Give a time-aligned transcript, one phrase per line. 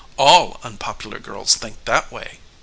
[0.17, 2.39] All unpopular girls think that way.